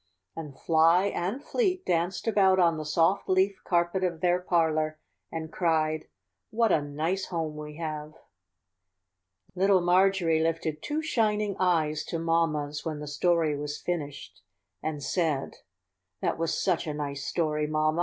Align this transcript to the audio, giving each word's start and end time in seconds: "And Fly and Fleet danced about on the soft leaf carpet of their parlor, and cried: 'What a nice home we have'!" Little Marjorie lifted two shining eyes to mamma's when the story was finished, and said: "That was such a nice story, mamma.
"And 0.35 0.57
Fly 0.57 1.05
and 1.09 1.43
Fleet 1.43 1.85
danced 1.85 2.25
about 2.27 2.57
on 2.57 2.77
the 2.77 2.85
soft 2.85 3.29
leaf 3.29 3.61
carpet 3.63 4.03
of 4.03 4.21
their 4.21 4.39
parlor, 4.39 4.97
and 5.31 5.53
cried: 5.53 6.07
'What 6.49 6.71
a 6.71 6.81
nice 6.81 7.25
home 7.27 7.55
we 7.55 7.75
have'!" 7.77 8.15
Little 9.55 9.79
Marjorie 9.81 10.41
lifted 10.41 10.81
two 10.81 11.03
shining 11.03 11.55
eyes 11.59 12.03
to 12.05 12.17
mamma's 12.17 12.83
when 12.83 12.97
the 12.99 13.05
story 13.05 13.55
was 13.55 13.77
finished, 13.79 14.41
and 14.81 15.03
said: 15.03 15.57
"That 16.19 16.39
was 16.39 16.59
such 16.59 16.87
a 16.87 16.95
nice 16.95 17.23
story, 17.23 17.67
mamma. 17.67 17.99